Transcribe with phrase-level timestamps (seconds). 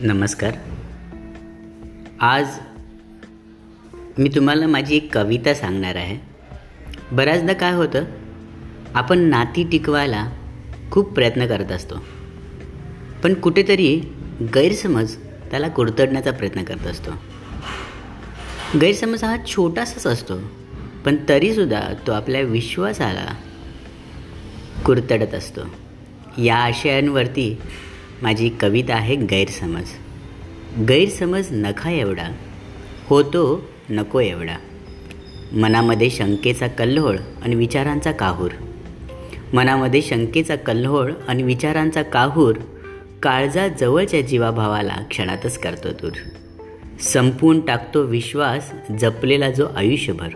[0.00, 0.52] नमस्कार.
[2.20, 2.48] आज
[4.18, 6.18] मी तुम्हाला माझी एक कविता सांगणार आहे.
[7.12, 8.04] बऱ्याचदा काय होतं
[8.94, 10.30] आपण नाती टिकवायला
[10.90, 11.94] खूप प्रयत्न करत असतो.
[13.22, 14.00] पण कुठेतरी
[14.42, 15.16] गैरसमज
[15.50, 17.10] त्याला कुरतडण्याचा प्रयत्न करत असतो.
[18.80, 20.34] गैरसमज हा छोटासाच असतो
[21.04, 23.34] पण तरीसुद्धा तो आपल्या विश्वासाला
[24.86, 25.60] कुरतडत असतो.
[26.42, 27.58] या आशयांवरती
[28.22, 29.84] माझी कविता आहे गैरसमज.
[30.88, 32.28] गैरसमज नखा एवढा
[33.06, 34.56] होतो नको एवढा.
[35.52, 38.50] मनामध्ये शंकेचा कल्होळ आणि विचारांचा काहूर.
[39.52, 42.56] मनामध्ये शंकेचा कल्होळ आणि विचारांचा काहूर
[43.22, 46.12] काळजा जवळच्या जीवाभावाला क्षणातच करतो दूर.
[47.00, 50.28] संपवून टाकतो विश्वास जपलेला जो आयुष्यभर.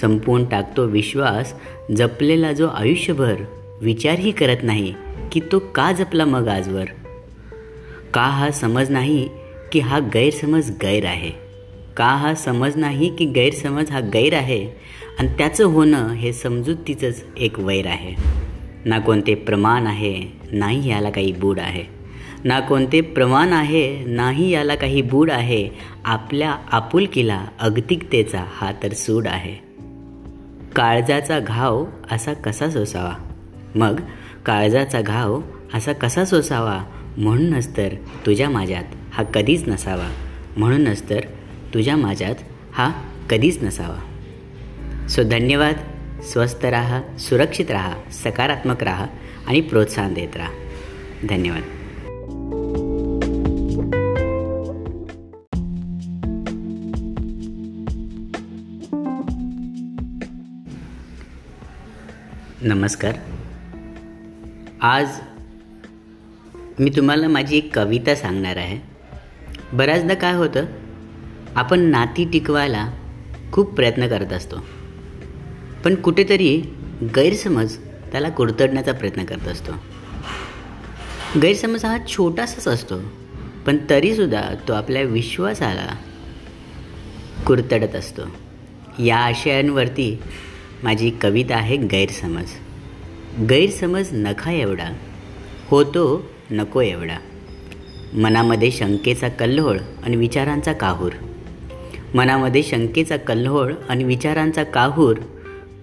[0.00, 1.54] संपवून टाकतो विश्वास
[1.96, 3.34] जपलेला जो आयुष्यभर
[3.80, 4.94] विचारही करत नाही
[5.32, 6.84] की तो का जपला मग आजवर?
[8.14, 9.28] का हा समज नाही
[9.72, 11.30] की हा गैरसमज गैर आहे?
[11.96, 14.68] का हा समज नाही की गैरसमज हा गैर आहे?
[15.18, 18.14] आणि त्याचं होणं हे समजुतीचंच एक वैर आहे.
[18.84, 21.84] ना कोणते प्रमाण आहे नाही याला काही बूड आहे.
[22.44, 25.68] ना कोणते प्रमाण आहे नाही याला काही बूड आहे.
[26.04, 29.54] आपल्या आपुलकीला अगतिकतेचा हा तर सूड आहे.
[30.76, 33.14] काळजाचा घाव असा कसा सोसावा?
[33.74, 34.00] मग
[34.46, 35.40] काळजाचा घाव
[35.74, 36.84] असा कसा सोसावा?
[37.16, 37.94] म्हणूनच तर
[38.26, 40.08] तुझ्या माझ्यात हा कधीच नसावा.
[40.56, 41.20] म्हणूनच तर
[41.74, 42.34] तुझ्या माझ्यात
[42.72, 42.90] हा
[43.30, 43.98] कधीच नसावा.
[45.08, 45.74] सो धन्यवाद.
[46.22, 49.06] स्वस्थ राहा सुरक्षित राहा सकारात्मक राहा
[49.46, 50.50] आणि प्रोत्साहन देत राहा.
[51.28, 51.62] धन्यवाद.
[62.62, 63.12] नमस्कार.
[64.84, 65.08] आज
[66.80, 68.78] मी तुम्हाला माझी एक कविता सांगणार आहे.
[69.72, 70.64] बऱ्याचदा काय होतं
[71.54, 72.90] आपण नाती टिकवायला
[73.52, 74.56] खूप प्रयत्न करत असतो.
[75.84, 76.62] पण कुठेतरी
[77.02, 77.76] गैरसमज
[78.12, 79.72] त्याला कुरतडण्याचा प्रयत्न करत असतो.
[81.42, 82.98] गैरसमज हा छोटासाच असतो
[83.66, 85.88] पण तरीसुद्धा तो आपल्या विश्वासाला
[87.46, 88.22] कुरतडत असतो.
[89.04, 90.18] या आशयांवरती
[90.82, 92.46] माझी कविता आहे गैरसमज.
[93.40, 94.92] गैरसमज नखा एवढा
[95.68, 97.18] होतो नको एवढा.
[98.14, 101.12] मनामध्ये शंकेचा कल्होळ आणि विचारांचा काहूर.
[102.14, 105.16] मनामध्ये शंकेचा कल्होळ आणि विचारांचा काहूर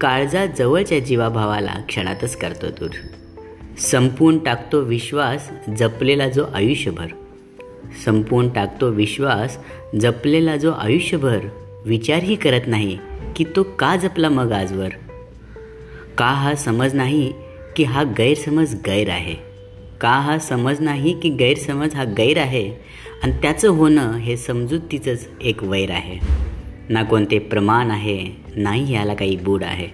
[0.01, 2.89] काळजा जवळच्या जीवाभावाला क्षणातच करतो दूर.
[3.77, 7.07] संपवून टाकतो विश्वास जपलेला जो आयुष्यभर.
[8.05, 9.57] संपवून टाकतो विश्वास
[10.01, 11.39] जपलेला जो आयुष्यभर
[11.85, 12.97] विचारही करत नाही
[13.35, 14.89] की तो का जपला मग आजवर?
[16.19, 17.34] का हा समज नाही
[17.75, 19.35] की हा गैरसमज गैर आहे?
[20.02, 22.72] का हा समज नाही की गैरसमज हा गैर आहे?
[23.24, 26.19] आणि त्याचं होणं हे समजुतीचंच एक वैर आहे.
[26.90, 29.88] ना कोणते प्रमाण आहे नाही याला काही बूड आहे.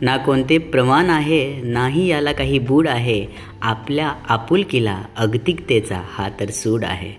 [0.00, 3.26] ना कोणते प्रमाण आहे नाही याला काही बूड आहे.
[3.62, 7.12] आपल्या आपुलकीला अगतिकतेचा हा तर सूड आहे.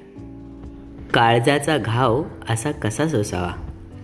[1.13, 3.52] काळजाचा घाव असा कसा सोसावा?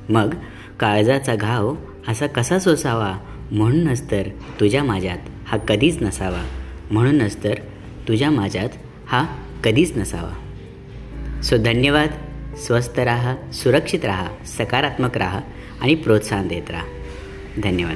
[0.09, 0.33] मग
[0.79, 1.75] काळजाचा घाव
[2.07, 3.17] असा कसा सोसावा?
[3.51, 4.27] म्हणूनच तर
[4.59, 5.17] तुझ्या माझ्यात
[5.47, 6.43] हा कधीच नसावा.
[6.91, 7.53] म्हणूनच तर
[8.07, 8.69] तुझ्या माझ्यात
[9.07, 9.25] हा
[9.63, 10.33] कधीच नसावा.
[11.41, 12.09] सो धन्यवाद.
[12.57, 15.39] स्वस्त राहा सुरक्षित राहा सकारात्मक राहा
[15.81, 16.83] आणि प्रोत्साहन देत राहा.
[17.63, 17.95] धन्यवाद.